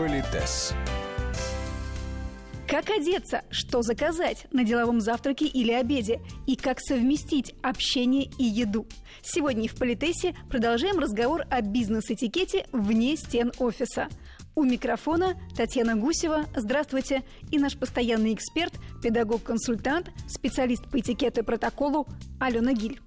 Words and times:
Политес. 0.00 0.72
Как 2.66 2.88
одеться, 2.88 3.42
что 3.50 3.82
заказать 3.82 4.46
на 4.50 4.64
деловом 4.64 5.02
завтраке 5.02 5.44
или 5.44 5.72
обеде 5.72 6.22
и 6.46 6.56
как 6.56 6.80
совместить 6.80 7.54
общение 7.62 8.30
и 8.38 8.44
еду. 8.44 8.86
Сегодня 9.20 9.68
в 9.68 9.74
Политесе 9.74 10.34
продолжаем 10.48 10.98
разговор 10.98 11.42
о 11.50 11.60
бизнес-этикете 11.60 12.64
вне 12.72 13.14
стен 13.14 13.52
офиса. 13.58 14.08
У 14.54 14.64
микрофона 14.64 15.34
Татьяна 15.54 15.96
Гусева. 15.96 16.46
Здравствуйте. 16.56 17.22
И 17.50 17.58
наш 17.58 17.76
постоянный 17.76 18.32
эксперт, 18.32 18.72
педагог-консультант, 19.02 20.12
специалист 20.28 20.90
по 20.90 20.98
этикету 20.98 21.42
и 21.42 21.44
протоколу 21.44 22.06
Алена 22.40 22.72
Гиль. 22.72 23.02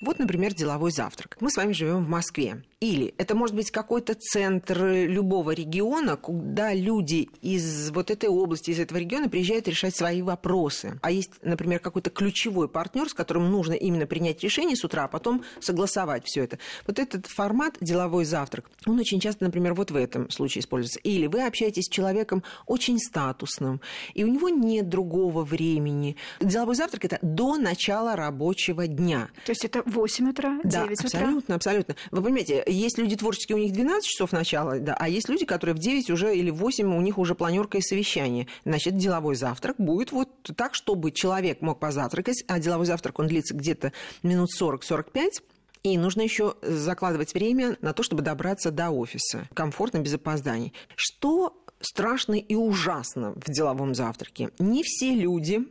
Вот, 0.00 0.18
например, 0.18 0.54
деловой 0.54 0.90
завтрак. 0.90 1.36
Мы 1.38 1.52
с 1.52 1.56
вами 1.56 1.72
живем 1.72 2.04
в 2.04 2.08
Москве. 2.08 2.64
Или 2.82 3.14
это 3.16 3.36
может 3.36 3.54
быть 3.54 3.70
какой-то 3.70 4.14
центр 4.14 4.84
любого 4.84 5.52
региона, 5.52 6.16
куда 6.16 6.74
люди 6.74 7.28
из 7.40 7.92
вот 7.92 8.10
этой 8.10 8.28
области, 8.28 8.70
из 8.70 8.80
этого 8.80 8.98
региона 8.98 9.28
приезжают 9.28 9.68
решать 9.68 9.94
свои 9.94 10.20
вопросы. 10.20 10.98
А 11.00 11.12
есть, 11.12 11.30
например, 11.42 11.78
какой-то 11.78 12.10
ключевой 12.10 12.68
партнер, 12.68 13.08
с 13.08 13.14
которым 13.14 13.52
нужно 13.52 13.74
именно 13.74 14.04
принять 14.06 14.42
решение 14.42 14.74
с 14.74 14.82
утра, 14.82 15.04
а 15.04 15.08
потом 15.08 15.44
согласовать 15.60 16.24
все 16.26 16.42
это. 16.42 16.58
Вот 16.84 16.98
этот 16.98 17.28
формат 17.28 17.76
деловой 17.80 18.24
завтрак, 18.24 18.68
он 18.84 18.98
очень 18.98 19.20
часто, 19.20 19.44
например, 19.44 19.74
вот 19.74 19.92
в 19.92 19.96
этом 19.96 20.28
случае 20.30 20.62
используется. 20.62 20.98
Или 21.04 21.28
вы 21.28 21.46
общаетесь 21.46 21.84
с 21.84 21.88
человеком 21.88 22.42
очень 22.66 22.98
статусным, 22.98 23.80
и 24.12 24.24
у 24.24 24.26
него 24.26 24.48
нет 24.48 24.88
другого 24.88 25.44
времени. 25.44 26.16
Деловой 26.40 26.74
завтрак 26.74 27.04
это 27.04 27.20
до 27.22 27.58
начала 27.58 28.16
рабочего 28.16 28.88
дня. 28.88 29.28
То 29.46 29.52
есть 29.52 29.64
это 29.64 29.84
8 29.86 30.30
утра, 30.30 30.58
9 30.64 30.72
да, 30.72 30.82
утра? 30.82 31.04
абсолютно, 31.04 31.54
абсолютно. 31.54 31.94
Вы 32.10 32.22
понимаете, 32.22 32.64
есть 32.72 32.98
люди 32.98 33.16
творческие, 33.16 33.56
у 33.56 33.60
них 33.60 33.72
12 33.72 34.04
часов 34.04 34.32
начала, 34.32 34.78
да, 34.78 34.94
а 34.98 35.08
есть 35.08 35.28
люди, 35.28 35.44
которые 35.44 35.74
в 35.74 35.78
9 35.78 36.10
уже 36.10 36.36
или 36.36 36.50
в 36.50 36.56
8 36.56 36.96
у 36.96 37.00
них 37.00 37.18
уже 37.18 37.34
планерка 37.34 37.78
и 37.78 37.82
совещание. 37.82 38.46
Значит, 38.64 38.96
деловой 38.96 39.34
завтрак 39.34 39.76
будет 39.78 40.12
вот 40.12 40.28
так, 40.56 40.74
чтобы 40.74 41.10
человек 41.10 41.60
мог 41.60 41.78
позавтракать, 41.78 42.44
а 42.48 42.58
деловой 42.58 42.86
завтрак, 42.86 43.18
он 43.18 43.26
длится 43.26 43.54
где-то 43.54 43.92
минут 44.22 44.50
40-45, 44.60 45.42
и 45.82 45.98
нужно 45.98 46.22
еще 46.22 46.54
закладывать 46.62 47.34
время 47.34 47.76
на 47.80 47.92
то, 47.92 48.02
чтобы 48.02 48.22
добраться 48.22 48.70
до 48.70 48.90
офиса 48.90 49.48
комфортно, 49.54 49.98
без 49.98 50.14
опозданий. 50.14 50.72
Что 50.94 51.56
страшно 51.80 52.34
и 52.34 52.54
ужасно 52.54 53.32
в 53.34 53.50
деловом 53.50 53.94
завтраке? 53.94 54.50
Не 54.58 54.82
все 54.84 55.14
люди 55.14 55.66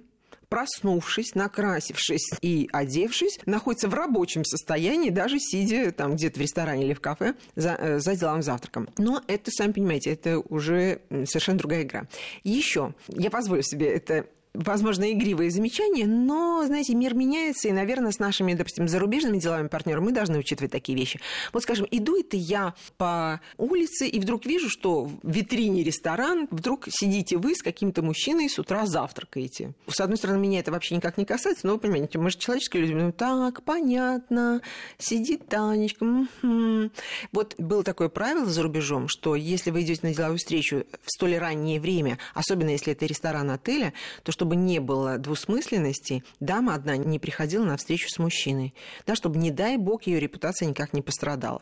проснувшись, 0.51 1.33
накрасившись 1.33 2.29
и 2.41 2.67
одевшись, 2.73 3.39
находится 3.45 3.87
в 3.87 3.93
рабочем 3.93 4.43
состоянии, 4.43 5.09
даже 5.09 5.39
сидя 5.39 5.93
там 5.93 6.15
где-то 6.17 6.37
в 6.37 6.41
ресторане 6.41 6.83
или 6.85 6.93
в 6.93 6.99
кафе 6.99 7.35
за, 7.55 7.77
э, 7.79 7.99
за 7.99 8.17
деловым 8.17 8.41
завтраком. 8.41 8.89
Но 8.97 9.21
это, 9.27 9.49
сами 9.49 9.71
понимаете, 9.71 10.11
это 10.11 10.39
уже 10.39 10.99
совершенно 11.09 11.57
другая 11.57 11.83
игра. 11.83 12.07
Еще 12.43 12.93
я 13.07 13.31
позволю 13.31 13.63
себе 13.63 13.87
это 13.93 14.25
возможно, 14.53 15.11
игривые 15.11 15.49
замечания, 15.51 16.05
но, 16.05 16.63
знаете, 16.65 16.93
мир 16.93 17.13
меняется, 17.13 17.67
и, 17.67 17.71
наверное, 17.71 18.11
с 18.11 18.19
нашими, 18.19 18.53
допустим, 18.53 18.87
зарубежными 18.87 19.39
деловыми 19.39 19.67
партнерами 19.67 20.05
мы 20.05 20.11
должны 20.11 20.37
учитывать 20.37 20.71
такие 20.71 20.97
вещи. 20.97 21.19
Вот, 21.53 21.63
скажем, 21.63 21.87
иду 21.89 22.19
это 22.19 22.35
я 22.37 22.73
по 22.97 23.39
улице, 23.57 24.07
и 24.07 24.19
вдруг 24.19 24.45
вижу, 24.45 24.69
что 24.69 25.05
в 25.05 25.19
витрине 25.23 25.83
ресторан, 25.83 26.47
вдруг 26.51 26.87
сидите 26.89 27.37
вы 27.37 27.55
с 27.55 27.61
каким-то 27.61 28.01
мужчиной 28.01 28.49
с 28.49 28.59
утра 28.59 28.85
завтракаете. 28.85 29.73
С 29.87 29.99
одной 29.99 30.17
стороны, 30.17 30.39
меня 30.39 30.59
это 30.59 30.71
вообще 30.71 30.95
никак 30.95 31.17
не 31.17 31.25
касается, 31.25 31.67
но 31.67 31.73
вы 31.73 31.79
понимаете, 31.79 32.19
мы 32.19 32.29
же 32.29 32.37
человеческие 32.37 32.83
люди, 32.83 32.93
ну, 32.93 33.11
так, 33.11 33.63
понятно, 33.63 34.61
сидит 34.97 35.47
Танечка. 35.47 36.03
Угу. 36.03 36.91
Вот 37.31 37.55
было 37.57 37.83
такое 37.83 38.09
правило 38.09 38.45
за 38.45 38.63
рубежом, 38.63 39.07
что 39.07 39.35
если 39.35 39.71
вы 39.71 39.81
идете 39.81 40.05
на 40.07 40.13
деловую 40.13 40.37
встречу 40.37 40.85
в 41.03 41.11
столь 41.11 41.37
раннее 41.37 41.79
время, 41.79 42.17
особенно 42.33 42.69
если 42.69 42.93
это 42.93 43.05
ресторан 43.05 43.49
отеля, 43.51 43.93
то 44.23 44.31
чтобы 44.41 44.55
не 44.55 44.79
было 44.79 45.19
двусмысленности, 45.19 46.23
дама 46.39 46.73
одна 46.73 46.97
не 46.97 47.19
приходила 47.19 47.63
на 47.63 47.77
встречу 47.77 48.09
с 48.09 48.17
мужчиной, 48.17 48.73
да, 49.05 49.13
чтобы, 49.13 49.37
не 49.37 49.51
дай 49.51 49.77
бог, 49.77 50.07
ее 50.07 50.19
репутация 50.19 50.67
никак 50.67 50.93
не 50.93 51.03
пострадала. 51.03 51.61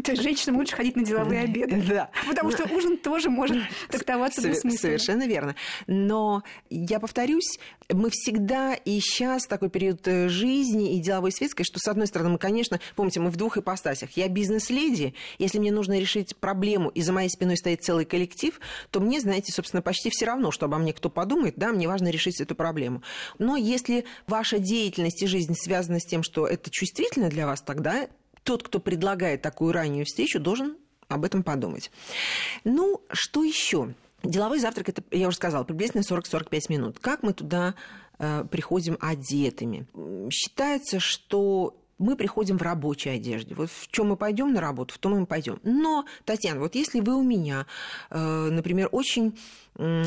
То 0.00 0.12
есть 0.12 0.22
женщинам 0.22 0.58
лучше 0.58 0.76
ходить 0.76 0.94
на 0.94 1.04
деловые 1.04 1.40
обеды. 1.40 1.82
Да. 1.88 2.10
Потому 2.28 2.52
что 2.52 2.72
ужин 2.72 2.98
тоже 2.98 3.30
может 3.30 3.56
трактоваться 3.90 4.42
двусмысленно. 4.42 4.78
Совершенно 4.78 5.26
верно. 5.26 5.56
Но 5.88 6.44
я 6.70 7.00
повторюсь, 7.00 7.58
мы 7.92 8.10
всегда 8.10 8.74
и 8.74 9.00
сейчас 9.00 9.46
такой 9.46 9.70
период 9.70 10.06
э, 10.06 10.28
жизни 10.28 10.96
и 10.96 11.00
деловой 11.00 11.32
светской, 11.32 11.64
что, 11.64 11.80
с 11.80 11.88
одной 11.88 12.06
стороны, 12.06 12.30
мы, 12.30 12.38
конечно, 12.38 12.78
помните, 12.94 13.18
мы 13.18 13.30
в 13.30 13.36
двух 13.36 13.58
ипостасях. 13.58 14.16
Я 14.16 14.28
бизнес-леди, 14.28 15.14
если 15.38 15.58
мне 15.58 15.72
нужно 15.72 15.98
решить 15.98 16.36
проблему, 16.36 16.90
и 16.90 17.02
за 17.02 17.12
моей 17.12 17.28
спиной 17.28 17.56
стоит 17.56 17.82
целый 17.82 18.04
коллектив, 18.04 18.58
то 18.90 19.00
мне, 19.00 19.20
знаете, 19.20 19.52
собственно, 19.52 19.82
почти 19.82 20.10
все 20.10 20.26
равно, 20.26 20.52
что 20.52 20.66
обо 20.66 20.78
мне 20.78 20.92
кто 20.92 21.10
подумает, 21.10 21.54
да, 21.56 21.72
мне 21.72 21.88
важно 21.88 22.03
важно 22.04 22.10
решить 22.10 22.40
эту 22.40 22.54
проблему. 22.54 23.02
Но 23.38 23.56
если 23.56 24.04
ваша 24.26 24.58
деятельность 24.58 25.22
и 25.22 25.26
жизнь 25.26 25.54
связана 25.54 25.98
с 25.98 26.04
тем, 26.04 26.22
что 26.22 26.46
это 26.46 26.70
чувствительно 26.70 27.28
для 27.28 27.46
вас, 27.46 27.62
тогда 27.62 28.08
тот, 28.42 28.62
кто 28.62 28.80
предлагает 28.80 29.42
такую 29.42 29.72
раннюю 29.72 30.04
встречу, 30.04 30.38
должен 30.38 30.76
об 31.08 31.24
этом 31.24 31.42
подумать. 31.42 31.90
Ну, 32.64 33.00
что 33.12 33.42
еще? 33.42 33.94
Деловой 34.22 34.58
завтрак, 34.58 34.88
это, 34.88 35.02
я 35.10 35.28
уже 35.28 35.36
сказала, 35.36 35.64
приблизительно 35.64 36.02
40-45 36.02 36.60
минут. 36.68 36.98
Как 36.98 37.22
мы 37.22 37.32
туда 37.32 37.74
э, 38.18 38.44
приходим 38.50 38.96
одетыми? 39.00 39.86
Считается, 40.30 40.98
что 40.98 41.76
мы 41.98 42.16
приходим 42.16 42.58
в 42.58 42.62
рабочей 42.62 43.10
одежде. 43.10 43.54
Вот 43.54 43.70
в 43.70 43.88
чем 43.90 44.08
мы 44.08 44.16
пойдем 44.16 44.52
на 44.52 44.60
работу, 44.60 44.94
в 44.94 44.98
том 44.98 45.18
мы 45.18 45.26
пойдем. 45.26 45.60
Но, 45.62 46.04
Татьяна, 46.24 46.60
вот 46.60 46.74
если 46.74 47.00
вы 47.00 47.14
у 47.14 47.22
меня, 47.22 47.66
э, 48.10 48.48
например, 48.50 48.88
очень 48.92 49.36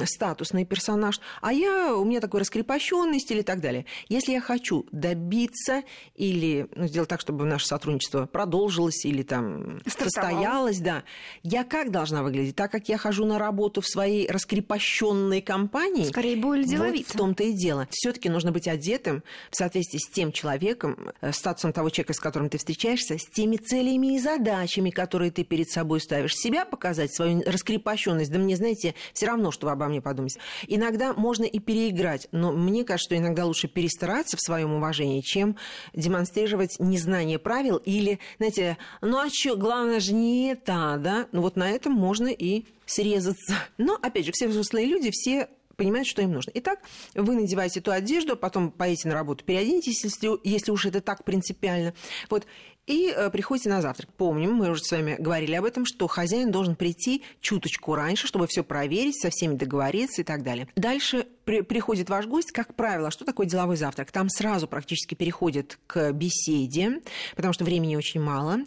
статусный 0.05 0.65
персонаж, 0.65 1.19
а 1.41 1.51
я, 1.51 1.93
у 1.93 2.05
меня 2.05 2.21
такой 2.21 2.41
раскрепощенный 2.41 3.19
стиль 3.19 3.39
и 3.39 3.43
так 3.43 3.59
далее. 3.59 3.85
Если 4.07 4.31
я 4.31 4.39
хочу 4.39 4.85
добиться 4.91 5.83
или 6.15 6.69
ну, 6.75 6.87
сделать 6.87 7.09
так, 7.09 7.19
чтобы 7.19 7.43
наше 7.45 7.67
сотрудничество 7.67 8.25
продолжилось 8.25 9.05
или 9.05 9.23
там 9.23 9.81
состоялось, 9.85 10.79
да, 10.79 11.03
я 11.43 11.63
как 11.65 11.91
должна 11.91 12.23
выглядеть? 12.23 12.55
Так 12.55 12.71
как 12.71 12.87
я 12.87 12.97
хожу 12.97 13.25
на 13.25 13.39
работу 13.39 13.81
в 13.81 13.87
своей 13.87 14.29
раскрепощенной 14.29 15.41
компании, 15.41 16.05
скорее 16.05 16.37
более 16.37 16.65
деловито. 16.65 17.07
Вот 17.07 17.15
в 17.15 17.17
том-то 17.17 17.43
и 17.43 17.53
дело. 17.53 17.87
Все-таки 17.91 18.29
нужно 18.29 18.51
быть 18.51 18.67
одетым 18.67 19.23
в 19.51 19.57
соответствии 19.57 19.99
с 19.99 20.09
тем 20.09 20.31
человеком, 20.31 21.11
э, 21.19 21.33
статусом 21.33 21.73
того 21.77 21.91
человека, 21.91 22.13
с 22.13 22.19
которым 22.19 22.49
ты 22.49 22.57
встречаешься, 22.57 23.19
с 23.19 23.27
теми 23.27 23.57
целями 23.57 24.15
и 24.15 24.19
задачами, 24.19 24.89
которые 24.89 25.29
ты 25.29 25.43
перед 25.43 25.69
собой 25.69 26.01
ставишь. 26.01 26.35
Себя 26.35 26.65
показать, 26.65 27.13
свою 27.13 27.43
раскрепощенность. 27.45 28.31
Да 28.31 28.39
мне, 28.39 28.55
знаете, 28.55 28.95
все 29.13 29.27
равно, 29.27 29.51
что 29.51 29.67
вы 29.67 29.73
обо 29.73 29.85
мне 29.85 30.01
подумаете. 30.01 30.39
Иногда 30.67 31.13
можно 31.13 31.43
и 31.43 31.59
переиграть, 31.59 32.29
но 32.31 32.51
мне 32.51 32.83
кажется, 32.83 33.09
что 33.09 33.17
иногда 33.17 33.45
лучше 33.45 33.67
перестараться 33.67 34.37
в 34.37 34.41
своем 34.41 34.73
уважении, 34.73 35.21
чем 35.21 35.55
демонстрировать 35.93 36.79
незнание 36.79 37.37
правил 37.37 37.77
или, 37.77 38.17
знаете, 38.37 38.79
ну 39.01 39.19
а 39.19 39.29
что, 39.29 39.55
главное 39.55 39.99
же 39.99 40.13
не 40.13 40.49
это, 40.49 40.97
да? 40.99 41.27
Ну 41.31 41.41
вот 41.41 41.57
на 41.57 41.69
этом 41.69 41.93
можно 41.93 42.29
и 42.29 42.65
срезаться. 42.87 43.53
Но, 43.77 43.99
опять 44.01 44.25
же, 44.25 44.31
все 44.31 44.47
взрослые 44.47 44.87
люди, 44.87 45.11
все 45.11 45.47
понимают, 45.77 46.07
что 46.07 46.21
им 46.21 46.33
нужно. 46.33 46.51
Итак, 46.55 46.79
вы 47.13 47.35
надеваете 47.35 47.79
эту 47.79 47.91
одежду, 47.91 48.35
потом 48.35 48.71
поедете 48.71 49.07
на 49.07 49.13
работу, 49.13 49.45
переоденетесь, 49.45 50.03
если, 50.03 50.29
если 50.43 50.71
уж 50.71 50.85
это 50.85 50.99
так 50.99 51.23
принципиально. 51.23 51.93
Вот, 52.29 52.45
и 52.87 53.13
э, 53.15 53.29
приходите 53.29 53.69
на 53.69 53.81
завтрак. 53.81 54.09
Помним, 54.13 54.53
мы 54.53 54.71
уже 54.71 54.83
с 54.83 54.91
вами 54.91 55.17
говорили 55.19 55.53
об 55.55 55.65
этом, 55.65 55.85
что 55.85 56.07
хозяин 56.07 56.51
должен 56.51 56.75
прийти 56.75 57.21
чуточку 57.41 57.93
раньше, 57.95 58.27
чтобы 58.27 58.47
все 58.47 58.63
проверить, 58.63 59.21
со 59.21 59.29
всеми 59.29 59.55
договориться 59.55 60.21
и 60.21 60.23
так 60.23 60.41
далее. 60.41 60.67
Дальше 60.75 61.27
при, 61.43 61.61
приходит 61.61 62.09
ваш 62.09 62.25
гость, 62.25 62.51
как 62.51 62.75
правило, 62.75 63.11
что 63.11 63.25
такое 63.25 63.45
деловой 63.45 63.75
завтрак? 63.75 64.11
Там 64.11 64.29
сразу 64.29 64.67
практически 64.67 65.15
переходит 65.15 65.79
к 65.85 66.11
беседе, 66.13 67.01
потому 67.35 67.53
что 67.53 67.65
времени 67.65 67.95
очень 67.95 68.21
мало. 68.21 68.59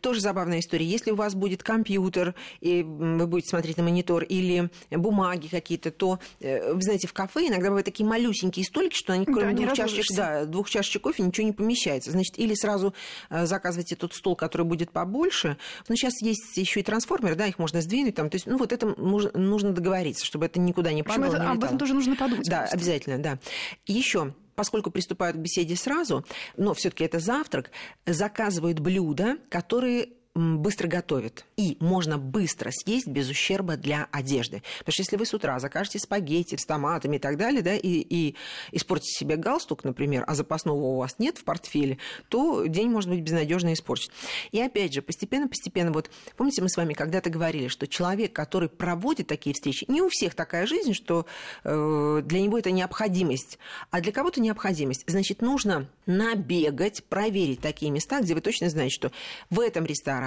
Тоже 0.00 0.20
забавная 0.20 0.60
история. 0.60 0.86
Если 0.86 1.10
у 1.10 1.14
вас 1.14 1.34
будет 1.34 1.62
компьютер, 1.62 2.34
и 2.60 2.82
вы 2.82 3.26
будете 3.26 3.48
смотреть 3.48 3.78
на 3.78 3.84
монитор, 3.84 4.22
или 4.24 4.70
бумаги 4.90 5.48
какие-то, 5.48 5.90
то, 5.90 6.18
э, 6.40 6.72
вы 6.74 6.82
знаете, 6.82 7.08
в 7.08 7.14
кафе 7.14 7.48
иногда 7.48 7.68
бывают 7.68 7.86
такие 7.86 8.06
малюсенькие 8.06 8.66
столики, 8.66 8.94
что 8.94 9.14
они, 9.14 9.24
кроме 9.24 9.52
да, 9.52 9.62
двух, 9.62 9.72
чашечек, 9.74 10.16
да, 10.16 10.44
двух 10.44 10.68
чашечек 10.68 11.02
кофе, 11.02 11.22
ничего 11.22 11.46
не 11.46 11.52
помещается. 11.52 12.10
Значит, 12.10 12.38
или 12.38 12.54
сразу 12.54 12.94
э, 13.30 13.46
заказывайте 13.62 13.94
тот 13.94 14.12
стол, 14.12 14.34
который 14.34 14.66
будет 14.66 14.90
побольше. 14.90 15.56
Но 15.88 15.94
сейчас 15.94 16.20
есть 16.20 16.56
еще 16.56 16.80
и 16.80 16.82
трансформеры, 16.82 17.36
да, 17.36 17.46
их 17.46 17.58
можно 17.58 17.80
сдвинуть. 17.80 18.16
Там, 18.16 18.28
то 18.28 18.34
есть, 18.34 18.46
ну, 18.46 18.58
вот 18.58 18.72
это 18.72 18.86
нужно 18.98 19.72
договориться, 19.72 20.26
чтобы 20.26 20.46
это 20.46 20.58
никуда 20.58 20.92
не 20.92 21.04
падало. 21.04 21.36
Это, 21.36 21.44
не 21.44 21.50
об 21.50 21.62
этом 21.62 21.78
тоже 21.78 21.94
нужно 21.94 22.16
подумать. 22.16 22.48
Да, 22.48 22.60
просто. 22.60 22.76
обязательно, 22.76 23.18
да. 23.18 23.38
Еще 23.86 24.34
поскольку 24.54 24.90
приступают 24.90 25.38
к 25.38 25.40
беседе 25.40 25.76
сразу, 25.76 26.26
но 26.58 26.74
все-таки 26.74 27.04
это 27.04 27.20
завтрак, 27.20 27.70
заказывают 28.04 28.80
блюда, 28.80 29.38
которые 29.48 30.10
быстро 30.34 30.88
готовят. 30.88 31.44
И 31.56 31.76
можно 31.80 32.16
быстро 32.16 32.70
съесть 32.70 33.06
без 33.06 33.28
ущерба 33.28 33.76
для 33.76 34.08
одежды. 34.10 34.62
Потому 34.78 34.92
что 34.92 35.02
если 35.02 35.16
вы 35.16 35.26
с 35.26 35.34
утра 35.34 35.58
закажете 35.58 35.98
спагетти 35.98 36.56
с 36.56 36.64
томатами 36.64 37.16
и 37.16 37.18
так 37.18 37.36
далее, 37.36 37.60
да, 37.60 37.74
и, 37.74 38.06
и 38.08 38.36
испортите 38.70 39.12
себе 39.12 39.36
галстук, 39.36 39.84
например, 39.84 40.24
а 40.26 40.34
запасного 40.34 40.76
у 40.76 40.96
вас 40.96 41.18
нет 41.18 41.36
в 41.36 41.44
портфеле, 41.44 41.98
то 42.28 42.64
день 42.66 42.88
может 42.88 43.10
быть 43.10 43.20
безнадежно 43.20 43.74
испорчен. 43.74 44.10
И 44.52 44.60
опять 44.60 44.94
же, 44.94 45.02
постепенно-постепенно, 45.02 45.92
вот 45.92 46.10
помните, 46.36 46.62
мы 46.62 46.70
с 46.70 46.76
вами 46.76 46.94
когда-то 46.94 47.28
говорили, 47.28 47.68
что 47.68 47.86
человек, 47.86 48.32
который 48.32 48.70
проводит 48.70 49.26
такие 49.26 49.52
встречи, 49.54 49.84
не 49.88 50.00
у 50.00 50.08
всех 50.08 50.34
такая 50.34 50.66
жизнь, 50.66 50.94
что 50.94 51.26
э, 51.64 52.22
для 52.24 52.40
него 52.40 52.58
это 52.58 52.70
необходимость, 52.70 53.58
а 53.90 54.00
для 54.00 54.12
кого-то 54.12 54.40
необходимость. 54.40 55.04
Значит, 55.06 55.42
нужно 55.42 55.88
набегать, 56.06 57.04
проверить 57.04 57.60
такие 57.60 57.92
места, 57.92 58.20
где 58.20 58.34
вы 58.34 58.40
точно 58.40 58.70
знаете, 58.70 58.94
что 58.94 59.12
в 59.50 59.60
этом 59.60 59.84
ресторане 59.84 60.21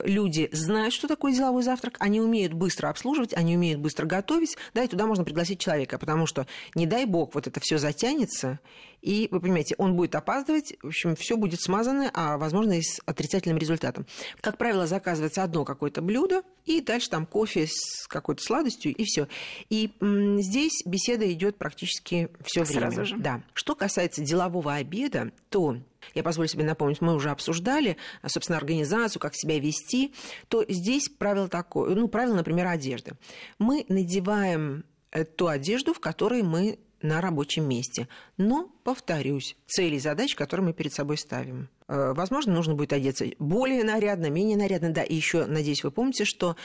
люди 0.00 0.48
знают, 0.52 0.94
что 0.94 1.08
такое 1.08 1.32
деловой 1.32 1.62
завтрак, 1.62 1.96
они 2.00 2.20
умеют 2.20 2.52
быстро 2.52 2.88
обслуживать, 2.88 3.34
они 3.34 3.56
умеют 3.56 3.80
быстро 3.80 4.06
готовить, 4.06 4.56
да, 4.74 4.82
и 4.82 4.88
туда 4.88 5.06
можно 5.06 5.24
пригласить 5.24 5.60
человека, 5.60 5.98
потому 5.98 6.26
что, 6.26 6.46
не 6.74 6.86
дай 6.86 7.04
бог, 7.04 7.34
вот 7.34 7.46
это 7.46 7.60
все 7.60 7.78
затянется, 7.78 8.60
и, 9.02 9.28
вы 9.30 9.40
понимаете, 9.40 9.74
он 9.78 9.94
будет 9.94 10.14
опаздывать, 10.14 10.74
в 10.82 10.88
общем, 10.88 11.14
все 11.16 11.36
будет 11.36 11.60
смазано, 11.60 12.10
а, 12.14 12.38
возможно, 12.38 12.72
и 12.72 12.82
с 12.82 13.00
отрицательным 13.06 13.58
результатом. 13.58 14.06
Как 14.40 14.58
правило, 14.58 14.86
заказывается 14.86 15.42
одно 15.42 15.64
какое-то 15.64 16.02
блюдо, 16.02 16.42
и 16.64 16.80
дальше 16.80 17.10
там 17.10 17.26
кофе 17.26 17.66
с 17.68 18.06
какой-то 18.08 18.42
сладостью, 18.42 18.92
и 18.94 19.04
все. 19.04 19.28
И 19.70 19.92
м- 20.00 20.40
здесь 20.40 20.82
беседа 20.84 21.30
идет 21.32 21.56
практически 21.56 22.30
все 22.44 22.64
время. 22.64 22.90
Сразу 22.90 23.04
же. 23.04 23.16
Да. 23.16 23.42
Что 23.52 23.76
касается 23.76 24.22
делового 24.22 24.74
обеда, 24.74 25.30
то 25.50 25.76
я 26.14 26.22
позволю 26.22 26.48
себе 26.48 26.64
напомнить, 26.64 27.00
мы 27.00 27.14
уже 27.14 27.30
обсуждали, 27.30 27.96
собственно, 28.26 28.58
организацию, 28.58 29.20
как 29.20 29.34
себя 29.34 29.58
вести, 29.58 30.14
то 30.48 30.64
здесь 30.68 31.08
правило 31.08 31.48
такое, 31.48 31.94
ну, 31.94 32.08
правило, 32.08 32.34
например, 32.34 32.66
одежды. 32.66 33.12
Мы 33.58 33.84
надеваем 33.88 34.84
э, 35.10 35.24
ту 35.24 35.46
одежду, 35.46 35.94
в 35.94 36.00
которой 36.00 36.42
мы 36.42 36.78
на 37.02 37.20
рабочем 37.20 37.68
месте. 37.68 38.08
Но, 38.36 38.70
повторюсь, 38.84 39.56
цели 39.66 39.96
и 39.96 40.00
задачи, 40.00 40.36
которые 40.36 40.66
мы 40.66 40.72
перед 40.72 40.92
собой 40.92 41.18
ставим. 41.18 41.68
Э, 41.88 42.12
возможно, 42.14 42.52
нужно 42.52 42.74
будет 42.74 42.92
одеться 42.92 43.26
более 43.38 43.84
нарядно, 43.84 44.28
менее 44.28 44.56
нарядно. 44.56 44.90
Да, 44.90 45.02
и 45.02 45.14
еще, 45.14 45.46
надеюсь, 45.46 45.84
вы 45.84 45.90
помните, 45.90 46.24
что 46.24 46.56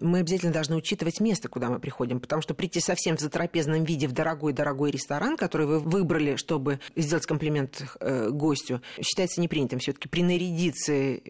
мы 0.00 0.20
обязательно 0.20 0.52
должны 0.52 0.76
учитывать 0.76 1.20
место, 1.20 1.48
куда 1.48 1.68
мы 1.68 1.80
приходим, 1.80 2.20
потому 2.20 2.40
что 2.42 2.54
прийти 2.54 2.80
совсем 2.80 3.16
в 3.16 3.20
затрапезном 3.20 3.84
виде 3.84 4.08
в 4.08 4.12
дорогой-дорогой 4.12 4.90
ресторан, 4.90 5.36
который 5.36 5.66
вы 5.66 5.80
выбрали, 5.80 6.36
чтобы 6.36 6.80
сделать 6.96 7.26
комплимент 7.26 7.84
э, 8.00 8.30
гостю, 8.30 8.80
считается 9.02 9.40
непринятым. 9.40 9.80
Все-таки 9.80 10.08
принарядиться 10.08 11.20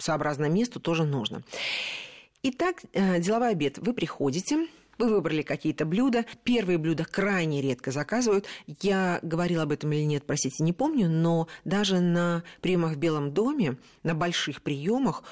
сообразно 0.00 0.46
месту 0.46 0.80
тоже 0.80 1.04
нужно. 1.04 1.42
Итак, 2.44 2.82
э, 2.92 3.20
деловой 3.20 3.50
обед. 3.50 3.78
Вы 3.78 3.94
приходите, 3.94 4.66
вы 5.04 5.16
выбрали 5.16 5.42
какие-то 5.42 5.84
блюда. 5.84 6.24
Первые 6.44 6.78
блюда 6.78 7.04
крайне 7.04 7.60
редко 7.60 7.90
заказывают. 7.90 8.46
Я 8.66 9.20
говорила 9.22 9.64
об 9.64 9.72
этом 9.72 9.92
или 9.92 10.02
нет, 10.02 10.24
простите, 10.26 10.62
не 10.62 10.72
помню, 10.72 11.08
но 11.08 11.48
даже 11.64 12.00
на 12.00 12.42
приемах 12.60 12.92
в 12.92 12.96
Белом 12.96 13.32
доме, 13.32 13.76
на 14.02 14.14
больших 14.14 14.62
приемах 14.62 15.22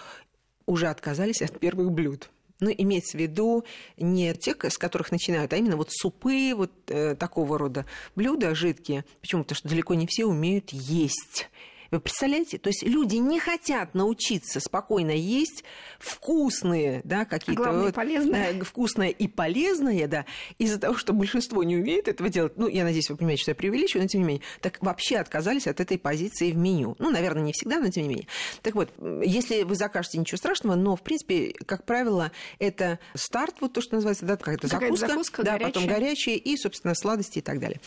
уже 0.66 0.88
отказались 0.88 1.42
от 1.42 1.58
первых 1.58 1.90
блюд. 1.90 2.30
Ну, 2.60 2.70
имеется 2.76 3.16
в 3.16 3.20
виду 3.20 3.64
не 3.96 4.34
тех, 4.34 4.62
с 4.64 4.76
которых 4.76 5.10
начинают, 5.10 5.52
а 5.52 5.56
именно 5.56 5.76
вот 5.76 5.90
супы, 5.90 6.52
вот 6.54 6.70
э, 6.88 7.14
такого 7.14 7.58
рода 7.58 7.86
блюда 8.14 8.54
жидкие. 8.54 9.06
Почему? 9.22 9.42
Потому 9.42 9.56
что 9.56 9.68
далеко 9.68 9.94
не 9.94 10.06
все 10.06 10.26
умеют 10.26 10.70
есть. 10.70 11.48
Вы 11.90 12.00
представляете? 12.00 12.58
То 12.58 12.68
есть 12.68 12.82
люди 12.84 13.16
не 13.16 13.40
хотят 13.40 13.94
научиться 13.94 14.60
спокойно 14.60 15.10
есть 15.10 15.64
вкусные, 15.98 17.00
да, 17.04 17.24
какие-то... 17.24 17.72
Вот, 17.72 17.94
полезные. 17.94 18.52
Да, 18.52 18.64
вкусное 18.64 19.08
и 19.08 19.26
полезное, 19.26 20.06
да, 20.06 20.24
из-за 20.58 20.78
того, 20.78 20.96
что 20.96 21.12
большинство 21.12 21.62
не 21.64 21.76
умеет 21.76 22.08
этого 22.08 22.28
делать, 22.28 22.56
ну, 22.56 22.68
я 22.68 22.84
надеюсь, 22.84 23.10
вы 23.10 23.16
понимаете, 23.16 23.42
что 23.42 23.50
я 23.50 23.54
преувеличиваю, 23.54 24.04
но 24.04 24.08
тем 24.08 24.20
не 24.22 24.26
менее, 24.26 24.42
так 24.60 24.78
вообще 24.80 25.16
отказались 25.16 25.66
от 25.66 25.80
этой 25.80 25.98
позиции 25.98 26.52
в 26.52 26.56
меню. 26.56 26.96
Ну, 26.98 27.10
наверное, 27.10 27.42
не 27.42 27.52
всегда, 27.52 27.80
но 27.80 27.90
тем 27.90 28.04
не 28.04 28.08
менее. 28.10 28.26
Так 28.62 28.74
вот, 28.74 28.90
если 29.24 29.62
вы 29.62 29.74
закажете, 29.74 30.18
ничего 30.18 30.38
страшного, 30.38 30.76
но, 30.76 30.96
в 30.96 31.02
принципе, 31.02 31.54
как 31.66 31.84
правило, 31.84 32.32
это 32.58 32.98
старт, 33.14 33.56
вот 33.60 33.72
то, 33.72 33.80
что 33.80 33.96
называется, 33.96 34.26
да, 34.26 34.36
какая-то 34.36 34.68
закуска, 34.68 35.08
закуска 35.08 35.42
да, 35.42 35.52
горячая. 35.52 35.72
потом 35.72 35.86
горячие 35.88 36.36
и, 36.36 36.56
собственно, 36.56 36.94
сладости 36.94 37.38
и 37.38 37.42
так 37.42 37.58
далее. 37.58 37.80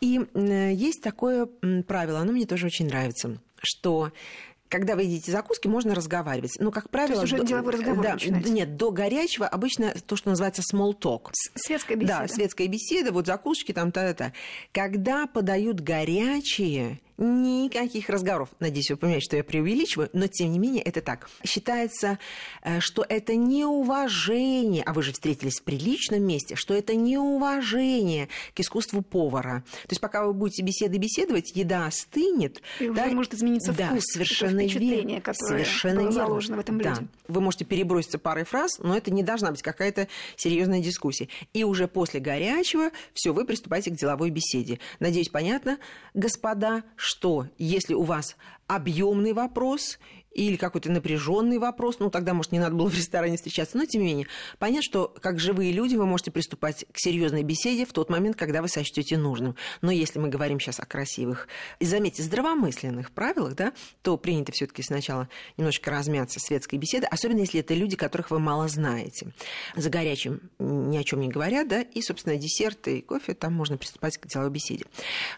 И 0.00 0.20
есть 0.34 1.02
такое 1.02 1.46
правило, 1.86 2.20
оно 2.20 2.32
мне 2.32 2.46
тоже 2.46 2.66
очень 2.66 2.86
нравится 2.86 3.38
что 3.64 4.12
когда 4.68 4.96
вы 4.96 5.02
едите 5.02 5.30
закуски, 5.30 5.68
можно 5.68 5.94
разговаривать. 5.94 6.56
Но, 6.58 6.72
как 6.72 6.90
правило... 6.90 7.20
То 7.20 7.22
есть 7.22 7.32
уже 7.34 7.44
деловой 7.44 7.74
разговор 7.74 8.02
да. 8.02 8.16
Нет, 8.18 8.76
до 8.76 8.90
горячего 8.90 9.46
обычно 9.46 9.94
то, 10.06 10.16
что 10.16 10.30
называется 10.30 10.62
small 10.62 10.98
talk. 10.98 11.30
Светская 11.54 11.96
беседа. 11.96 12.20
Да, 12.20 12.28
светская 12.28 12.66
беседа, 12.66 13.12
вот 13.12 13.26
закусочки 13.26 13.72
там, 13.72 13.92
та-та-та. 13.92 14.32
Когда 14.72 15.28
подают 15.28 15.80
горячие, 15.80 16.98
Никаких 17.16 18.08
разговоров. 18.08 18.48
Надеюсь, 18.58 18.90
вы 18.90 18.96
понимаете, 18.96 19.24
что 19.24 19.36
я 19.36 19.44
преувеличиваю, 19.44 20.10
но 20.12 20.26
тем 20.26 20.50
не 20.50 20.58
менее 20.58 20.82
это 20.82 21.00
так. 21.00 21.30
Считается, 21.44 22.18
э, 22.62 22.80
что 22.80 23.04
это 23.08 23.36
неуважение, 23.36 24.82
а 24.82 24.92
вы 24.92 25.02
же 25.04 25.12
встретились 25.12 25.60
в 25.60 25.62
приличном 25.62 26.22
месте, 26.22 26.56
что 26.56 26.74
это 26.74 26.96
неуважение 26.96 28.28
к 28.54 28.60
искусству 28.60 29.00
повара. 29.02 29.62
То 29.82 29.90
есть 29.90 30.00
пока 30.00 30.26
вы 30.26 30.32
будете 30.32 30.62
беседы 30.62 30.98
беседовать, 30.98 31.52
еда 31.54 31.86
остынет. 31.86 32.60
И 32.80 32.88
да, 32.88 33.04
уже 33.04 33.14
может 33.14 33.34
измениться 33.34 33.72
да, 33.72 33.90
вкус, 33.90 34.04
совершенно 34.06 34.62
впечатление, 34.62 35.02
верно. 35.02 35.20
которое 35.20 35.64
совершенно 35.64 36.00
было 36.02 36.12
заложено 36.12 36.56
в 36.56 36.60
этом 36.60 36.78
блюде. 36.78 37.00
Да. 37.00 37.06
Вы 37.28 37.40
можете 37.40 37.64
переброситься 37.64 38.18
парой 38.18 38.44
фраз, 38.44 38.78
но 38.78 38.96
это 38.96 39.12
не 39.12 39.22
должна 39.22 39.52
быть 39.52 39.62
какая-то 39.62 40.08
серьезная 40.36 40.80
дискуссия. 40.80 41.28
И 41.52 41.62
уже 41.62 41.86
после 41.86 42.18
горячего 42.18 42.90
все, 43.12 43.32
вы 43.32 43.44
приступаете 43.44 43.90
к 43.90 43.94
деловой 43.94 44.30
беседе. 44.30 44.80
Надеюсь, 44.98 45.28
понятно, 45.28 45.78
господа, 46.12 46.82
что 47.04 47.46
если 47.58 47.92
у 47.92 48.02
вас 48.02 48.34
объемный 48.66 49.34
вопрос 49.34 49.98
или 50.34 50.56
какой-то 50.56 50.90
напряженный 50.90 51.58
вопрос, 51.58 51.96
ну 52.00 52.10
тогда, 52.10 52.34
может, 52.34 52.52
не 52.52 52.58
надо 52.58 52.74
было 52.74 52.88
в 52.88 52.94
ресторане 52.94 53.36
встречаться, 53.36 53.78
но 53.78 53.86
тем 53.86 54.02
не 54.02 54.08
менее, 54.08 54.26
понятно, 54.58 54.82
что 54.82 55.14
как 55.20 55.38
живые 55.38 55.72
люди 55.72 55.94
вы 55.94 56.06
можете 56.06 56.30
приступать 56.30 56.84
к 56.92 56.98
серьезной 56.98 57.42
беседе 57.42 57.86
в 57.86 57.92
тот 57.92 58.10
момент, 58.10 58.36
когда 58.36 58.60
вы 58.60 58.68
сочтете 58.68 59.16
нужным. 59.16 59.56
Но 59.80 59.90
если 59.90 60.18
мы 60.18 60.28
говорим 60.28 60.58
сейчас 60.58 60.80
о 60.80 60.86
красивых 60.86 61.48
и, 61.78 61.84
заметьте, 61.84 62.22
здравомысленных 62.22 63.12
правилах, 63.12 63.54
да, 63.54 63.72
то 64.02 64.16
принято 64.16 64.52
все-таки 64.52 64.82
сначала 64.82 65.28
немножечко 65.56 65.90
размяться 65.90 66.40
светской 66.40 66.76
беседы, 66.76 67.06
особенно 67.06 67.40
если 67.40 67.60
это 67.60 67.74
люди, 67.74 67.96
которых 67.96 68.30
вы 68.30 68.40
мало 68.40 68.68
знаете. 68.68 69.32
За 69.76 69.88
горячим 69.88 70.40
ни 70.58 70.96
о 70.96 71.04
чем 71.04 71.20
не 71.20 71.28
говорят, 71.28 71.68
да, 71.68 71.82
и, 71.82 72.02
собственно, 72.02 72.36
десерты 72.36 72.98
и 72.98 73.02
кофе, 73.02 73.34
там 73.34 73.54
можно 73.54 73.76
приступать 73.76 74.18
к 74.18 74.26
деловой 74.26 74.50
беседе. 74.50 74.84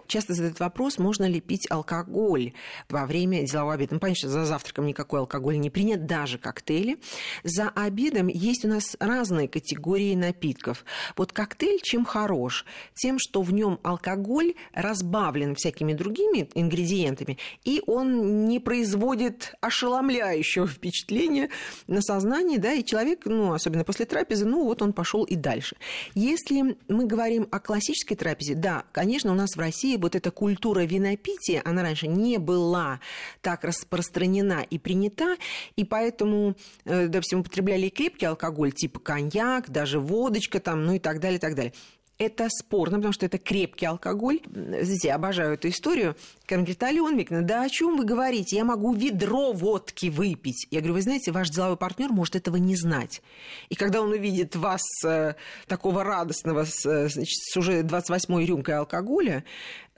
Часто 0.06 0.32
задают 0.32 0.58
вопрос, 0.60 0.98
можно 0.98 1.24
ли 1.24 1.40
пить 1.40 1.70
алкоголь 1.70 2.52
во 2.88 3.04
время 3.06 3.46
делового 3.46 3.74
обеда. 3.74 3.94
Ну, 3.94 4.00
понятно, 4.00 4.18
что 4.18 4.28
за 4.28 4.44
завтраком 4.44 4.85
никакой 4.86 5.20
алкоголь 5.20 5.58
не 5.58 5.70
принят, 5.70 6.06
даже 6.06 6.38
коктейли. 6.38 6.98
За 7.44 7.68
обедом 7.68 8.28
есть 8.28 8.64
у 8.64 8.68
нас 8.68 8.96
разные 9.00 9.48
категории 9.48 10.14
напитков. 10.14 10.84
Вот 11.16 11.32
коктейль 11.32 11.80
чем 11.82 12.04
хорош? 12.04 12.64
Тем, 12.94 13.18
что 13.18 13.42
в 13.42 13.52
нем 13.52 13.78
алкоголь 13.82 14.54
разбавлен 14.72 15.54
всякими 15.54 15.92
другими 15.92 16.48
ингредиентами, 16.54 17.38
и 17.64 17.82
он 17.86 18.46
не 18.46 18.60
производит 18.60 19.54
ошеломляющего 19.60 20.66
впечатления 20.66 21.50
на 21.86 22.00
сознание, 22.02 22.58
да, 22.58 22.72
и 22.72 22.84
человек, 22.84 23.22
ну, 23.24 23.52
особенно 23.52 23.84
после 23.84 24.06
трапезы, 24.06 24.44
ну, 24.44 24.64
вот 24.64 24.82
он 24.82 24.92
пошел 24.92 25.24
и 25.24 25.34
дальше. 25.34 25.76
Если 26.14 26.76
мы 26.88 27.06
говорим 27.06 27.48
о 27.50 27.60
классической 27.60 28.16
трапезе, 28.16 28.54
да, 28.54 28.84
конечно, 28.92 29.32
у 29.32 29.34
нас 29.34 29.56
в 29.56 29.58
России 29.58 29.96
вот 29.96 30.14
эта 30.14 30.30
культура 30.30 30.80
винопития, 30.80 31.62
она 31.64 31.82
раньше 31.82 32.06
не 32.06 32.38
была 32.38 33.00
так 33.40 33.64
распространена 33.64 34.66
принята, 34.78 35.36
и 35.76 35.84
поэтому, 35.84 36.54
э, 36.84 37.08
допустим, 37.08 37.40
употребляли 37.40 37.86
и 37.86 37.90
крепкий 37.90 38.26
алкоголь, 38.26 38.72
типа 38.72 39.00
коньяк, 39.00 39.70
даже 39.70 40.00
водочка 40.00 40.60
там, 40.60 40.84
ну 40.84 40.94
и 40.94 40.98
так 40.98 41.20
далее, 41.20 41.38
и 41.38 41.40
так 41.40 41.54
далее. 41.54 41.72
Это 42.18 42.48
спорно, 42.48 42.96
потому 42.96 43.12
что 43.12 43.26
это 43.26 43.36
крепкий 43.36 43.84
алкоголь. 43.84 44.40
Знаете, 44.50 45.08
я 45.08 45.16
обожаю 45.16 45.54
эту 45.54 45.68
историю. 45.68 46.16
Когда 46.46 46.62
говорит, 46.62 46.82
Алена 46.82 47.10
Викторовна, 47.10 47.46
да 47.46 47.62
о 47.62 47.68
чем 47.68 47.98
вы 47.98 48.04
говорите? 48.04 48.56
Я 48.56 48.64
могу 48.64 48.94
ведро 48.94 49.52
водки 49.52 50.06
выпить. 50.06 50.66
Я 50.70 50.80
говорю, 50.80 50.94
вы 50.94 51.02
знаете, 51.02 51.30
ваш 51.30 51.50
деловой 51.50 51.76
партнер 51.76 52.08
может 52.08 52.34
этого 52.34 52.56
не 52.56 52.74
знать. 52.74 53.20
И 53.68 53.74
когда 53.74 54.00
он 54.00 54.12
увидит 54.12 54.56
вас 54.56 54.80
э, 55.04 55.34
такого 55.66 56.04
радостного 56.04 56.64
с, 56.64 56.86
э, 56.86 57.08
значит, 57.10 57.36
с 57.36 57.54
уже 57.58 57.82
28-й 57.82 58.46
рюмкой 58.46 58.76
алкоголя, 58.78 59.44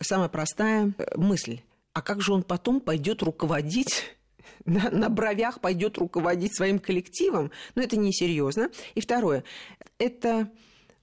самая 0.01 0.29
простая 0.29 0.93
э, 0.99 1.17
мысль. 1.17 1.61
А 1.93 2.03
как 2.03 2.21
же 2.21 2.33
он 2.33 2.43
потом 2.43 2.81
пойдет 2.81 3.23
руководить 3.23 4.18
на, 4.65 4.91
на 4.91 5.09
бровях 5.09 5.61
пойдет 5.61 5.99
руководить 5.99 6.55
своим 6.55 6.79
коллективом, 6.79 7.51
но 7.75 7.83
это 7.83 7.97
несерьезно. 7.97 8.71
И 8.95 9.01
второе, 9.01 9.45
это 9.99 10.51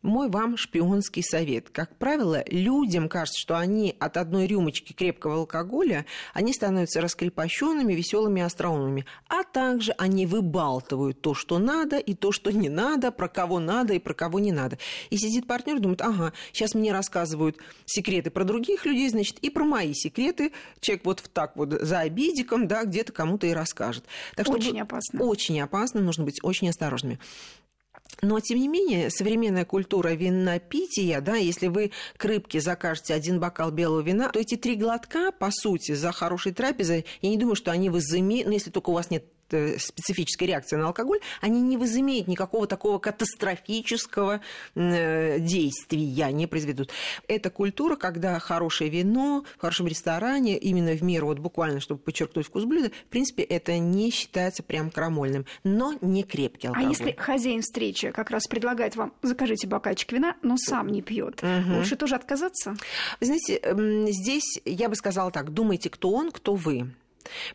мой 0.06 0.30
вам 0.30 0.56
шпионский 0.56 1.24
совет. 1.24 1.70
Как 1.70 1.98
правило, 1.98 2.44
людям 2.48 3.10
кажется, 3.10 3.40
что 3.40 3.58
они 3.58 3.96
от 4.00 4.18
одной 4.18 4.48
рюмочки 4.48 4.94
крепкого 4.94 5.36
алкоголя, 5.36 6.06
они 6.34 6.54
становятся 6.54 7.02
раскрепощенными, 7.02 7.94
веселыми 7.94 8.42
остроумными. 8.42 9.06
А 9.28 9.44
также 9.44 9.94
они 9.98 10.26
выбалтывают 10.26 11.22
то, 11.22 11.34
что 11.34 11.60
надо, 11.60 11.98
и 11.98 12.14
то, 12.14 12.32
что 12.32 12.52
не 12.52 12.70
надо, 12.70 13.12
про 13.12 13.28
кого 13.28 13.60
надо 13.60 13.94
и 13.94 14.00
про 14.00 14.14
кого 14.14 14.40
не 14.40 14.52
надо. 14.52 14.78
И 15.10 15.18
сидит 15.18 15.48
партнер, 15.48 15.80
думает, 15.80 16.02
ага, 16.02 16.34
сейчас 16.54 16.76
мне 16.76 16.94
рассказывают 16.94 17.58
секреты 17.86 18.30
про 18.30 18.44
других 18.44 18.86
людей, 18.86 19.10
значит, 19.10 19.40
и 19.40 19.50
про 19.50 19.66
мои 19.66 19.94
секреты. 19.94 20.52
Человек 20.80 21.06
вот 21.06 21.24
так 21.34 21.58
вот 21.58 21.74
за 21.74 22.00
обидиком, 22.00 22.68
да, 22.68 22.86
где-то 22.86 23.12
кому-то 23.12 23.48
и 23.48 23.52
расскажет. 23.52 24.06
Так 24.36 24.46
что 24.46 24.56
очень 24.56 24.80
опасно. 24.80 25.24
Очень 25.24 25.60
опасно, 25.62 26.02
нужно 26.02 26.24
быть 26.24 26.40
очень 26.44 26.70
осторожными. 26.70 27.20
Но, 28.22 28.40
тем 28.40 28.60
не 28.60 28.68
менее, 28.68 29.10
современная 29.10 29.66
культура 29.66 30.10
винопития, 30.10 31.22
да, 31.22 31.36
если 31.36 31.68
вы 31.68 31.92
к 32.18 32.26
рыбке 32.26 32.62
закажете 32.62 33.14
один 33.14 33.40
бокал 33.40 33.72
белого 33.72 34.02
вина, 34.02 34.30
то 34.30 34.40
эти 34.40 34.56
три 34.56 34.76
глотка, 34.76 35.32
по 35.32 35.52
сути, 35.52 35.94
за 35.94 36.12
хорошей 36.12 36.54
трапезой, 36.54 37.06
я 37.22 37.30
не 37.30 37.38
думаю, 37.38 37.56
что 37.56 37.72
они 37.72 37.90
возымеют, 37.90 38.48
ну, 38.48 38.54
если 38.54 38.72
только 38.72 38.90
у 38.90 38.94
вас 38.94 39.10
нет 39.10 39.26
специфической 39.50 40.46
реакции 40.46 40.76
на 40.76 40.88
алкоголь, 40.88 41.20
они 41.42 41.62
не 41.62 41.78
возымеют 41.78 42.28
никакого 42.28 42.68
такого 42.68 43.00
катастрофического 43.00 44.42
э, 44.76 45.40
действия, 45.40 46.32
не 46.32 46.48
произведут. 46.48 46.92
Это 47.28 47.50
культура, 47.50 47.96
когда 47.96 48.40
хорошее 48.40 48.90
вино 48.90 49.46
в 49.58 49.62
хорошем 49.62 49.88
ресторане, 49.88 50.58
именно 50.58 50.92
в 50.92 51.04
меру, 51.04 51.28
вот 51.28 51.40
буквально, 51.40 51.80
чтобы 51.80 52.00
подчеркнуть 52.00 52.48
вкус 52.48 52.64
блюда, 52.66 52.90
в 52.90 53.10
принципе, 53.10 53.44
это 53.44 53.78
не 53.78 54.12
считается 54.12 54.64
прям 54.64 54.90
крамольным, 54.90 55.46
но 55.64 55.94
не 56.02 56.24
крепкий 56.24 56.68
алкоголь. 56.68 56.88
А 56.88 56.90
если 56.90 57.12
хозяин 57.18 57.62
встречи 57.62 58.12
как 58.12 58.32
раз 58.32 58.48
предлагает 58.48 58.96
вам, 58.96 59.14
закажите 59.22 59.68
бокальчик 59.68 60.12
вина, 60.12 60.36
но 60.42 60.56
сам 60.58 60.88
не 60.88 61.02
пьет, 61.02 61.44
угу. 61.44 61.78
лучше 61.78 61.96
тоже 61.96 62.16
отказаться? 62.16 62.76
Вы 63.20 63.26
знаете, 63.26 63.60
здесь 64.12 64.60
я 64.66 64.90
бы 64.90 64.96
сказала 64.96 65.32
так, 65.32 65.52
думайте, 65.52 65.90
кто 65.90 66.12
он, 66.12 66.32
кто 66.32 66.56
вы. 66.56 66.92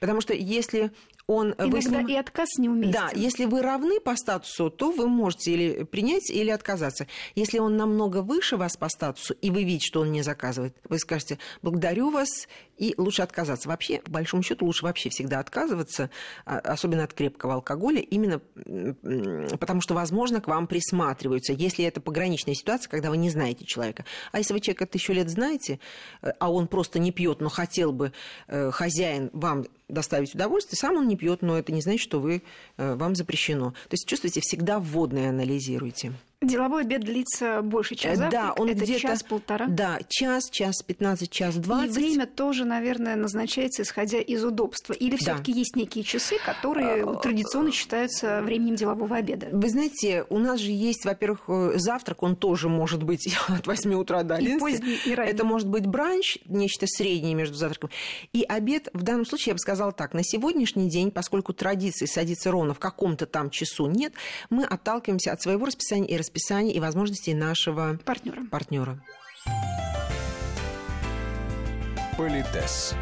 Потому 0.00 0.20
что 0.20 0.34
если 0.34 0.90
он... 1.30 1.54
Иногда 1.58 1.64
вы 1.64 1.80
ним... 1.80 2.08
и 2.08 2.14
отказ 2.14 2.48
не 2.58 2.68
уместен. 2.68 2.92
Да, 2.92 3.10
если 3.14 3.44
вы 3.44 3.62
равны 3.62 4.00
по 4.00 4.16
статусу, 4.16 4.68
то 4.68 4.90
вы 4.90 5.06
можете 5.06 5.52
или 5.52 5.84
принять, 5.84 6.28
или 6.28 6.50
отказаться. 6.50 7.06
Если 7.36 7.60
он 7.60 7.76
намного 7.76 8.22
выше 8.22 8.56
вас 8.56 8.76
по 8.76 8.88
статусу, 8.88 9.34
и 9.34 9.50
вы 9.50 9.62
видите, 9.62 9.86
что 9.86 10.00
он 10.00 10.10
не 10.10 10.22
заказывает, 10.22 10.76
вы 10.88 10.98
скажете, 10.98 11.38
благодарю 11.62 12.10
вас, 12.10 12.48
и 12.80 12.94
лучше 12.96 13.22
отказаться. 13.22 13.68
Вообще, 13.68 14.00
по 14.00 14.10
большому 14.10 14.42
счету, 14.42 14.64
лучше 14.64 14.84
вообще 14.84 15.10
всегда 15.10 15.38
отказываться, 15.38 16.10
а, 16.46 16.58
особенно 16.58 17.04
от 17.04 17.12
крепкого 17.12 17.54
алкоголя, 17.54 18.00
именно 18.00 18.40
потому 19.58 19.82
что, 19.82 19.94
возможно, 19.94 20.40
к 20.40 20.48
вам 20.48 20.66
присматриваются, 20.66 21.52
если 21.52 21.84
это 21.84 22.00
пограничная 22.00 22.54
ситуация, 22.54 22.90
когда 22.90 23.10
вы 23.10 23.18
не 23.18 23.28
знаете 23.28 23.66
человека. 23.66 24.06
А 24.32 24.38
если 24.38 24.54
вы 24.54 24.60
человека 24.60 24.86
тысячу 24.86 25.12
лет 25.12 25.28
знаете, 25.28 25.78
э, 26.22 26.32
а 26.40 26.50
он 26.50 26.68
просто 26.68 26.98
не 26.98 27.12
пьет, 27.12 27.40
но 27.40 27.50
хотел 27.50 27.92
бы 27.92 28.12
э, 28.48 28.70
хозяин 28.70 29.28
вам 29.34 29.66
доставить 29.88 30.34
удовольствие, 30.34 30.78
сам 30.78 30.96
он 30.96 31.06
не 31.06 31.16
пьет, 31.20 31.42
но 31.42 31.58
это 31.58 31.70
не 31.70 31.82
значит, 31.82 32.00
что 32.00 32.18
вы, 32.18 32.42
э, 32.76 32.94
вам 32.94 33.14
запрещено. 33.14 33.70
То 33.70 33.94
есть 33.94 34.08
чувствуете, 34.08 34.40
всегда 34.40 34.80
вводные 34.80 35.28
анализируйте. 35.28 36.12
Деловой 36.42 36.84
обед 36.84 37.02
длится 37.02 37.60
больше. 37.60 37.94
Э, 38.02 38.16
да, 38.30 38.54
он 38.56 38.70
это 38.70 38.84
где-то 38.84 39.00
час-полтора. 39.00 39.66
Да, 39.66 39.98
час, 40.08 40.48
час 40.48 40.82
пятнадцать, 40.82 41.30
час 41.30 41.56
двадцать. 41.56 41.94
И 41.94 42.00
время 42.00 42.26
тоже, 42.26 42.64
наверное, 42.64 43.14
назначается 43.14 43.82
исходя 43.82 44.20
из 44.20 44.42
удобства. 44.42 44.94
Или 44.94 45.16
все-таки 45.16 45.52
да. 45.52 45.58
есть 45.58 45.76
некие 45.76 46.02
часы, 46.02 46.36
которые 46.42 47.04
а, 47.04 47.16
традиционно 47.16 47.70
считаются 47.72 48.40
временем 48.40 48.76
делового 48.76 49.16
обеда. 49.16 49.48
Вы 49.52 49.68
знаете, 49.68 50.24
у 50.30 50.38
нас 50.38 50.60
же 50.60 50.70
есть, 50.70 51.04
во-первых, 51.04 51.42
э, 51.48 51.72
завтрак, 51.76 52.22
он 52.22 52.36
тоже 52.36 52.70
может 52.70 53.02
быть 53.02 53.36
от 53.48 53.66
8 53.66 53.92
утра 53.92 54.22
до 54.22 54.36
11. 54.36 54.56
И 54.56 54.58
поздний, 54.58 54.98
и 55.04 55.14
ранний. 55.14 55.32
Это 55.32 55.44
может 55.44 55.68
быть 55.68 55.86
бранч, 55.86 56.38
нечто 56.46 56.86
среднее 56.86 57.34
между 57.34 57.56
завтраком. 57.56 57.90
И 58.32 58.44
обед, 58.48 58.88
в 58.94 59.02
данном 59.02 59.26
случае, 59.26 59.50
я 59.50 59.54
бы 59.56 59.58
сказала 59.58 59.92
так, 59.92 60.14
на 60.14 60.24
сегодняшний 60.24 60.88
день, 60.88 61.10
поскольку 61.10 61.52
традиции 61.52 62.06
садиться 62.06 62.50
ровно 62.50 62.72
в 62.72 62.78
каком-то 62.78 63.26
там 63.26 63.50
часу 63.50 63.88
нет, 63.88 64.14
мы 64.48 64.64
отталкиваемся 64.64 65.32
от 65.32 65.42
своего 65.42 65.66
расписания 65.66 66.08
и 66.08 66.16
расписания 66.16 66.29
расписаний 66.30 66.72
и 66.72 66.80
возможностей 66.80 67.34
нашего 67.34 67.98
партнера. 68.04 68.44
партнера. 68.50 69.02
Политес. 72.16 72.94